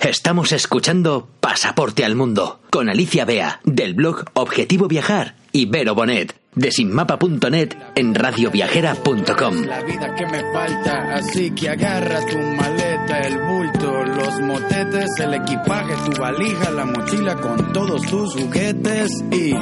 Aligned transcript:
Estamos 0.00 0.52
escuchando 0.52 1.28
Pasaporte 1.40 2.06
al 2.06 2.16
Mundo 2.16 2.60
con 2.70 2.88
Alicia 2.88 3.26
Bea 3.26 3.60
del 3.64 3.92
blog 3.92 4.24
Objetivo 4.32 4.88
Viajar 4.88 5.36
y 5.52 5.66
Vero 5.66 5.94
Bonet 5.94 6.34
de 6.54 6.72
sinmapa.net 6.72 7.76
en 7.94 8.14
radioviajera.com. 8.14 9.62
La 9.66 9.82
vida 9.82 10.14
que 10.14 10.26
me 10.26 10.52
falta, 10.52 11.14
así 11.16 11.50
que 11.50 11.68
agarra 11.68 12.20
tu 12.26 12.38
maleta, 12.38 13.20
el 13.20 13.38
bulto, 13.40 14.04
los 14.04 14.40
motetes, 14.40 15.10
el 15.20 15.34
equipaje, 15.34 15.94
tu 16.06 16.20
valija, 16.20 16.70
la 16.70 16.86
mochila 16.86 17.36
con 17.36 17.72
todos 17.72 18.00
tus 18.02 18.34
juguetes 18.34 19.10
y... 19.30 19.52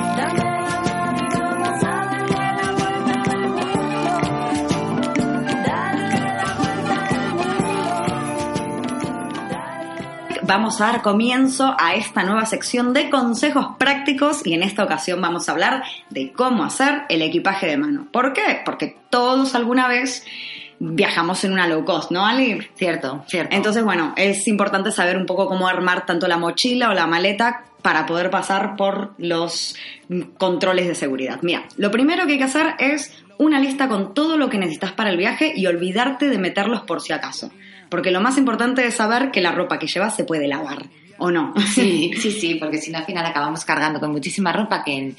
vamos 10.49 10.81
a 10.81 10.87
dar 10.87 11.03
comienzo 11.03 11.77
a 11.79 11.95
esta 11.95 12.23
nueva 12.23 12.47
sección 12.47 12.95
de 12.95 13.11
consejos 13.11 13.67
prácticos 13.79 14.47
y 14.47 14.55
en 14.55 14.63
esta 14.63 14.83
ocasión 14.83 15.21
vamos 15.21 15.47
a 15.47 15.53
hablar 15.53 15.83
de 16.09 16.33
cómo 16.33 16.65
hacer 16.65 17.03
el 17.11 17.21
equipaje 17.21 17.67
de 17.67 17.77
mano. 17.77 18.09
¿Por 18.11 18.33
qué? 18.33 18.63
Porque 18.65 18.97
todos 19.11 19.55
alguna 19.55 19.89
vez 19.89 20.25
viajamos 20.79 21.45
en 21.45 21.53
una 21.53 21.69
low 21.69 21.85
cost, 21.85 22.11
¿no, 22.11 22.25
Ali? 22.25 22.67
Cierto, 22.77 23.25
cierto. 23.29 23.55
Entonces, 23.55 23.85
bueno, 23.85 24.15
es 24.17 24.49
importante 24.49 24.91
saber 24.91 25.19
un 25.19 25.27
poco 25.27 25.49
cómo 25.49 25.69
armar 25.69 26.07
tanto 26.07 26.27
la 26.27 26.39
mochila 26.39 26.89
o 26.89 26.95
la 26.95 27.07
maleta 27.07 27.65
para 27.83 28.07
poder 28.07 28.31
pasar 28.31 28.75
por 28.75 29.13
los 29.19 29.77
controles 30.39 30.89
de 30.89 30.95
seguridad. 30.95 31.41
Mira, 31.43 31.65
lo 31.77 31.91
primero 31.91 32.25
que 32.25 32.33
hay 32.33 32.39
que 32.39 32.45
hacer 32.45 32.75
es 32.79 33.23
una 33.37 33.61
lista 33.61 33.87
con 33.87 34.15
todo 34.15 34.39
lo 34.39 34.49
que 34.49 34.57
necesitas 34.57 34.93
para 34.93 35.11
el 35.11 35.19
viaje 35.19 35.53
y 35.55 35.67
olvidarte 35.67 36.31
de 36.31 36.39
meterlos 36.39 36.81
por 36.81 37.03
si 37.03 37.13
acaso. 37.13 37.51
Porque 37.89 38.11
lo 38.11 38.21
más 38.21 38.39
importante 38.39 38.87
es 38.87 38.97
saber 38.97 39.31
que 39.31 39.41
la 39.41 39.53
ropa 39.53 39.79
que 39.79 39.87
llevas 39.87 40.17
se 40.17 40.25
puede 40.25 40.49
lavar. 40.49 40.87
¿O 41.19 41.31
no? 41.31 41.53
Sí, 41.75 42.13
sí, 42.21 42.31
sí, 42.31 42.55
porque 42.55 42.79
si 42.79 42.91
no 42.91 42.99
al 42.99 43.05
final 43.05 43.27
acabamos 43.27 43.65
cargando 43.65 44.01
con 44.01 44.13
muchísima 44.13 44.53
ropa 44.53 44.83
que 44.85 45.15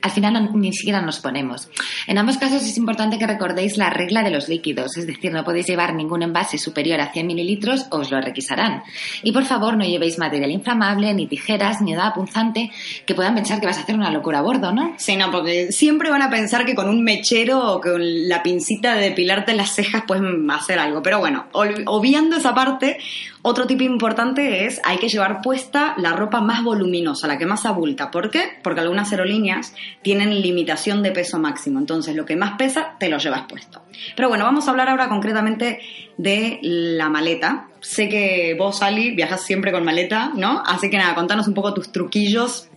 al 0.00 0.10
final 0.10 0.50
ni 0.54 0.72
siquiera 0.72 1.00
nos 1.02 1.20
ponemos. 1.20 1.68
En 2.06 2.18
ambos 2.18 2.38
casos 2.38 2.62
es 2.62 2.76
importante 2.78 3.18
que 3.18 3.26
recordéis 3.26 3.76
la 3.76 3.90
regla 3.90 4.22
de 4.22 4.30
los 4.30 4.48
líquidos, 4.48 4.96
es 4.96 5.06
decir, 5.06 5.32
no 5.32 5.44
podéis 5.44 5.66
llevar 5.66 5.94
ningún 5.94 6.22
envase 6.22 6.58
superior 6.58 7.00
a 7.00 7.12
100 7.12 7.26
mililitros 7.26 7.86
o 7.90 7.98
os 7.98 8.10
lo 8.10 8.20
requisarán. 8.20 8.82
Y 9.22 9.32
por 9.32 9.44
favor 9.44 9.76
no 9.76 9.84
llevéis 9.84 10.18
material 10.18 10.50
inflamable, 10.50 11.12
ni 11.14 11.26
tijeras, 11.26 11.80
ni 11.80 11.92
nada 11.92 12.14
punzante 12.14 12.70
que 13.06 13.14
puedan 13.14 13.34
pensar 13.34 13.60
que 13.60 13.66
vas 13.66 13.78
a 13.78 13.82
hacer 13.82 13.94
una 13.94 14.10
locura 14.10 14.38
a 14.38 14.42
bordo, 14.42 14.72
¿no? 14.72 14.94
Sí, 14.96 15.16
no, 15.16 15.30
porque 15.30 15.72
siempre 15.72 16.10
van 16.10 16.22
a 16.22 16.30
pensar 16.30 16.64
que 16.64 16.74
con 16.74 16.88
un 16.88 17.04
mechero 17.04 17.74
o 17.74 17.80
con 17.80 18.00
la 18.28 18.42
pincita 18.42 18.94
de 18.94 19.10
depilarte 19.10 19.54
las 19.54 19.74
cejas 19.74 20.04
puedes 20.06 20.24
hacer 20.50 20.78
algo. 20.78 21.02
Pero 21.02 21.18
bueno, 21.18 21.46
obviando 21.52 22.36
esa 22.36 22.54
parte, 22.54 22.98
otro 23.42 23.66
tipo 23.66 23.82
importante 23.82 24.66
es 24.66 24.80
hay 24.84 24.98
que 24.98 25.08
llevar 25.08 25.40
puesta 25.42 25.94
la 25.96 26.12
ropa 26.12 26.40
más 26.40 26.62
voluminosa, 26.62 27.26
la 27.26 27.38
que 27.38 27.46
más 27.46 27.66
abulta. 27.66 28.10
¿Por 28.10 28.30
qué? 28.30 28.44
Porque 28.62 28.80
algunas 28.80 29.10
aerolíneas 29.10 29.74
tienen 30.02 30.40
limitación 30.40 31.02
de 31.02 31.10
peso 31.10 31.40
máximo. 31.40 31.80
Entonces, 31.80 32.14
lo 32.14 32.24
que 32.24 32.36
más 32.36 32.52
pesa, 32.56 32.94
te 33.00 33.08
lo 33.08 33.18
llevas 33.18 33.42
puesto. 33.48 33.82
Pero 34.14 34.28
bueno, 34.28 34.44
vamos 34.44 34.66
a 34.66 34.70
hablar 34.70 34.88
ahora 34.88 35.08
concretamente 35.08 35.80
de 36.16 36.60
la 36.62 37.08
maleta. 37.08 37.68
Sé 37.80 38.08
que 38.08 38.54
vos, 38.56 38.80
Ali, 38.80 39.10
viajas 39.10 39.44
siempre 39.44 39.72
con 39.72 39.84
maleta, 39.84 40.30
¿no? 40.36 40.62
Así 40.64 40.88
que 40.88 40.98
nada, 40.98 41.14
contanos 41.16 41.48
un 41.48 41.54
poco 41.54 41.74
tus 41.74 41.90
truquillos 41.90 42.68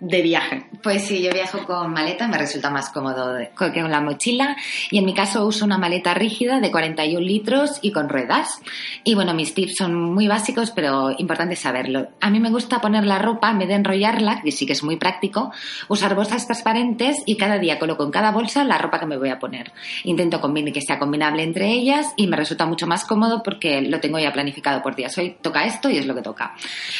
de 0.00 0.22
viaje. 0.22 0.66
Pues 0.82 1.04
sí, 1.04 1.22
yo 1.22 1.32
viajo 1.32 1.64
con 1.64 1.92
maleta, 1.92 2.28
me 2.28 2.38
resulta 2.38 2.70
más 2.70 2.90
cómodo 2.90 3.36
que 3.36 3.80
con 3.80 3.90
la 3.90 4.00
mochila 4.00 4.56
y 4.90 4.98
en 4.98 5.04
mi 5.04 5.14
caso 5.14 5.46
uso 5.46 5.64
una 5.64 5.78
maleta 5.78 6.12
rígida 6.14 6.60
de 6.60 6.70
41 6.70 7.20
litros 7.20 7.78
y 7.80 7.92
con 7.92 8.08
ruedas. 8.08 8.60
Y 9.04 9.14
bueno, 9.14 9.32
mis 9.32 9.54
tips 9.54 9.76
son 9.78 9.94
muy 9.94 10.28
básicos, 10.28 10.70
pero 10.72 11.14
importante 11.16 11.56
saberlo. 11.56 12.08
A 12.20 12.30
mí 12.30 12.40
me 12.40 12.50
gusta 12.50 12.80
poner 12.80 13.04
la 13.04 13.18
ropa 13.18 13.50
en 13.50 13.58
vez 13.60 13.68
de 13.68 13.74
enrollarla, 13.74 14.42
que 14.42 14.52
sí 14.52 14.66
que 14.66 14.72
es 14.72 14.82
muy 14.82 14.96
práctico, 14.96 15.52
usar 15.88 16.14
bolsas 16.14 16.46
transparentes 16.46 17.22
y 17.24 17.36
cada 17.36 17.58
día 17.58 17.78
coloco 17.78 18.04
en 18.04 18.10
cada 18.10 18.30
bolsa 18.30 18.64
la 18.64 18.78
ropa 18.78 19.00
que 19.00 19.06
me 19.06 19.16
voy 19.16 19.30
a 19.30 19.38
poner. 19.38 19.72
Intento 20.04 20.40
combinar 20.40 20.66
que 20.72 20.80
sea 20.80 20.98
combinable 20.98 21.42
entre 21.42 21.70
ellas 21.70 22.12
y 22.16 22.26
me 22.26 22.36
resulta 22.36 22.66
mucho 22.66 22.86
más 22.86 23.04
cómodo 23.04 23.42
porque 23.42 23.82
lo 23.82 24.00
tengo 24.00 24.18
ya 24.18 24.32
planificado 24.32 24.82
por 24.82 24.96
días. 24.96 25.16
Hoy 25.18 25.36
toca 25.40 25.64
esto 25.64 25.90
y 25.90 25.98
es 25.98 26.06
lo 26.06 26.14
que 26.14 26.22
toca. 26.22 26.54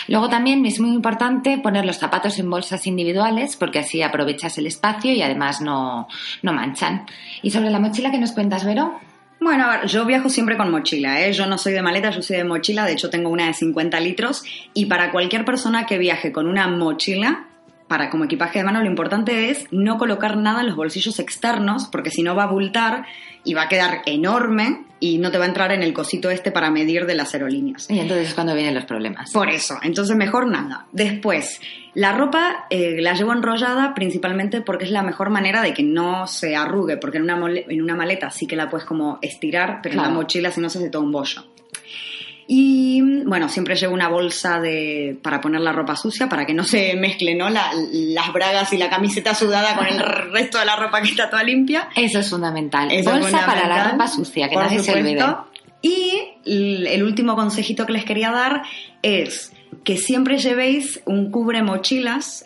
Luego 0.09 0.29
también 0.29 0.65
es 0.67 0.81
muy 0.81 0.91
importante 0.91 1.59
poner 1.59 1.85
los 1.85 1.97
zapatos 1.97 2.39
en 2.39 2.51
bolsas 2.51 2.86
individuales 2.87 3.57
porque 3.57 3.81
así 3.81 4.03
aprovechas 4.03 4.59
el 4.59 4.67
espacio 4.67 5.13
y 5.13 5.23
además 5.23 5.61
no, 5.61 6.09
no 6.43 6.53
manchan. 6.53 7.07
¿Y 7.43 7.51
sobre 7.51 7.71
la 7.71 7.81
mochila 7.81 8.11
que 8.11 8.19
nos 8.19 8.33
cuentas, 8.33 8.65
Vero? 8.65 8.99
Bueno, 9.41 9.65
a 9.65 9.79
ver, 9.79 9.87
yo 9.87 10.05
viajo 10.07 10.31
siempre 10.31 10.57
con 10.57 10.71
mochila, 10.71 11.21
¿eh? 11.21 11.33
Yo 11.33 11.47
no 11.47 11.59
soy 11.59 11.73
de 11.73 11.83
maleta, 11.83 12.11
yo 12.11 12.23
soy 12.23 12.37
de 12.37 12.45
mochila, 12.45 12.87
de 12.87 12.93
hecho 12.93 13.11
tengo 13.11 13.29
una 13.29 13.47
de 13.47 13.55
50 13.55 14.01
litros 14.01 14.43
y 14.73 14.87
para 14.87 15.13
cualquier 15.13 15.45
persona 15.45 15.85
que 15.87 15.99
viaje 15.99 16.33
con 16.33 16.47
una 16.47 16.67
mochila, 16.69 17.47
para 17.89 18.11
como 18.11 18.25
equipaje 18.25 18.59
de 18.59 18.65
mano, 18.65 18.81
lo 18.81 18.87
importante 18.87 19.51
es 19.51 19.67
no 19.71 19.99
colocar 19.99 20.37
nada 20.37 20.61
en 20.61 20.67
los 20.67 20.77
bolsillos 20.77 21.19
externos 21.19 21.89
porque 21.91 22.11
si 22.11 22.23
no 22.23 22.35
va 22.35 22.43
a 22.43 22.47
abultar 22.47 23.07
y 23.45 23.55
va 23.55 23.63
a 23.63 23.69
quedar 23.69 24.03
enorme 24.07 24.85
y 24.99 25.19
no 25.19 25.31
te 25.31 25.39
va 25.39 25.45
a 25.45 25.49
entrar 25.49 25.73
en 25.73 25.83
el 25.83 25.93
cosito 25.93 26.31
este 26.31 26.51
para 26.51 26.71
medir 26.71 27.07
de 27.07 27.15
las 27.15 27.33
aerolíneas. 27.35 27.89
Y 27.91 28.01
entonces 28.01 28.29
es 28.29 28.35
cuando 28.35 28.55
vienen 28.55 28.75
los 28.75 28.87
problemas. 28.87 29.31
Por 29.31 29.51
eso, 29.51 29.79
entonces 29.83 30.17
mejor 30.17 30.49
nada. 30.49 30.87
Después, 30.91 31.61
la 31.95 32.13
ropa 32.13 32.67
eh, 32.71 33.01
la 33.01 33.15
llevo 33.15 33.33
enrollada 33.33 33.95
principalmente 33.95 34.63
porque 34.63 34.85
es 34.85 34.91
la 34.91 35.03
mejor 35.03 35.31
manera 35.31 35.63
de 35.63 35.75
que 35.75 35.83
no 35.83 36.27
se 36.27 36.57
arrugue, 36.57 36.97
porque 36.97 37.19
en 37.19 37.25
una, 37.25 37.39
en 37.51 37.83
una 37.83 37.95
maleta 37.95 38.31
sí 38.31 38.47
que 38.47 38.57
la 38.57 38.69
puedes 38.69 38.87
como 38.87 39.19
estirar, 39.23 39.81
pero 39.83 39.95
en 39.95 40.03
la 40.03 40.11
mochila 40.11 40.51
si 40.51 40.61
no 40.61 40.69
se 40.69 40.79
hace 40.79 40.91
todo 40.91 41.03
un 41.03 41.13
bollo. 41.13 41.45
Bueno, 43.27 43.49
siempre 43.49 43.75
llevo 43.75 43.93
una 43.93 44.09
bolsa 44.09 44.61
de, 44.61 45.19
para 45.21 45.41
poner 45.41 45.61
la 45.61 45.73
ropa 45.73 45.97
sucia 45.97 46.29
para 46.29 46.47
que 46.47 46.55
no 46.55 46.63
se 46.63 46.95
mezcle 46.95 47.35
¿no? 47.35 47.51
las 47.51 48.33
bragas 48.33 48.73
y 48.73 48.79
la 48.79 48.89
camiseta 48.89 49.35
sudada 49.35 49.75
con 49.75 49.87
el 49.87 49.99
resto 50.33 50.59
de 50.59 50.65
la 50.65 50.77
ropa 50.77 51.03
que 51.03 51.09
está 51.09 51.29
toda 51.29 51.43
limpia. 51.43 51.89
Eso 51.97 52.21
es 52.21 52.31
fundamental. 52.31 52.89
bolsa 53.05 53.45
para 53.45 53.67
la 53.67 53.91
ropa 53.91 54.07
sucia, 54.07 54.49
que 54.49 54.57
nadie 54.57 54.79
se 54.79 54.93
olvide. 54.93 55.25
Y 55.83 56.39
el 56.45 57.03
último 57.03 57.35
consejito 57.35 57.85
que 57.85 57.93
les 57.93 58.05
quería 58.05 58.31
dar 58.31 58.63
es 59.03 59.53
que 59.87 59.97
siempre 59.97 60.39
llevéis 60.39 61.01
un 61.07 61.31
cubre 61.31 61.63
mochilas. 61.63 62.43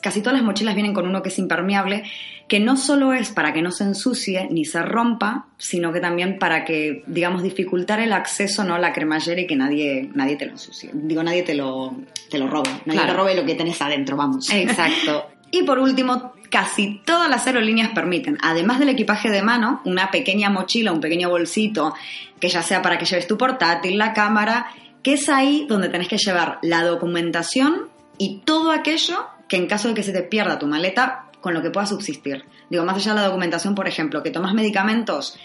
casi 0.00 0.22
todas 0.22 0.38
las 0.38 0.42
mochilas 0.42 0.74
vienen 0.74 0.94
con 0.94 1.06
uno 1.06 1.22
que 1.22 1.28
es 1.28 1.38
impermeable 1.38 2.02
que 2.48 2.60
no 2.60 2.78
solo 2.78 3.12
es 3.12 3.28
para 3.28 3.52
que 3.52 3.60
no 3.60 3.70
se 3.70 3.84
ensucie 3.84 4.48
ni 4.50 4.64
se 4.64 4.80
rompa, 4.80 5.48
sino 5.58 5.92
que 5.92 6.00
también 6.00 6.38
para 6.38 6.64
que, 6.64 7.04
digamos, 7.06 7.42
dificultar 7.42 8.00
el 8.00 8.14
acceso 8.14 8.64
¿no? 8.64 8.74
a 8.74 8.78
la 8.78 8.94
cremallera 8.94 9.38
y 9.42 9.46
que 9.46 9.54
nadie, 9.54 10.08
nadie 10.14 10.36
te 10.36 10.46
lo 10.46 10.52
ensucie. 10.52 10.88
Digo, 10.94 11.22
nadie 11.22 11.42
te 11.42 11.54
lo, 11.54 11.94
te 12.30 12.38
lo 12.38 12.48
robe. 12.48 12.70
Nadie 12.86 13.02
te 13.02 13.12
robe 13.12 13.36
lo 13.36 13.44
que 13.44 13.54
tenés 13.54 13.82
adentro, 13.82 14.16
vamos. 14.16 14.50
Exacto. 14.50 15.26
y 15.50 15.64
por 15.64 15.78
último, 15.78 16.32
casi 16.48 17.02
todas 17.04 17.28
las 17.28 17.46
aerolíneas 17.46 17.90
permiten, 17.90 18.38
además 18.40 18.78
del 18.78 18.88
equipaje 18.88 19.28
de 19.28 19.42
mano, 19.42 19.82
una 19.84 20.10
pequeña 20.10 20.48
mochila, 20.48 20.92
un 20.92 21.00
pequeño 21.00 21.28
bolsito, 21.28 21.94
que 22.40 22.48
ya 22.48 22.62
sea 22.62 22.80
para 22.80 22.96
que 22.96 23.04
lleves 23.04 23.26
tu 23.26 23.36
portátil, 23.36 23.98
la 23.98 24.14
cámara, 24.14 24.68
que 25.08 25.14
es 25.14 25.30
ahí 25.30 25.64
donde 25.66 25.88
tenés 25.88 26.06
que 26.06 26.18
llevar 26.18 26.58
la 26.60 26.84
documentación 26.84 27.88
y 28.18 28.40
todo 28.40 28.70
aquello 28.72 29.26
que 29.48 29.56
en 29.56 29.66
caso 29.66 29.88
de 29.88 29.94
que 29.94 30.02
se 30.02 30.12
te 30.12 30.22
pierda 30.22 30.58
tu 30.58 30.66
maleta 30.66 31.30
con 31.40 31.54
lo 31.54 31.62
que 31.62 31.70
pueda 31.70 31.86
subsistir. 31.86 32.44
Digo, 32.68 32.84
más 32.84 32.96
allá 32.96 33.14
de 33.14 33.20
la 33.20 33.26
documentación, 33.28 33.74
por 33.74 33.88
ejemplo, 33.88 34.22
que 34.22 34.30
tomas 34.30 34.52
medicamentos, 34.52 35.38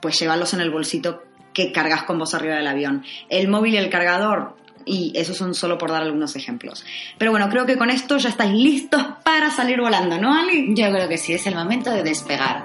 pues 0.00 0.18
llévalos 0.18 0.54
en 0.54 0.62
el 0.62 0.70
bolsito 0.70 1.22
que 1.52 1.70
cargas 1.70 2.04
con 2.04 2.18
vos 2.18 2.32
arriba 2.32 2.54
del 2.54 2.66
avión. 2.66 3.04
El 3.28 3.48
móvil 3.48 3.74
y 3.74 3.76
el 3.76 3.90
cargador, 3.90 4.56
y 4.86 5.12
esos 5.14 5.36
son 5.36 5.54
solo 5.54 5.76
por 5.76 5.90
dar 5.90 6.00
algunos 6.00 6.34
ejemplos. 6.34 6.86
Pero 7.18 7.30
bueno, 7.30 7.50
creo 7.50 7.66
que 7.66 7.76
con 7.76 7.90
esto 7.90 8.16
ya 8.16 8.30
estáis 8.30 8.54
listos 8.54 9.04
para 9.22 9.50
salir 9.50 9.82
volando, 9.82 10.18
¿no, 10.18 10.34
Ali? 10.34 10.74
Yo 10.74 10.90
creo 10.90 11.10
que 11.10 11.18
sí, 11.18 11.34
es 11.34 11.46
el 11.46 11.56
momento 11.56 11.90
de 11.90 12.02
despegar. 12.02 12.64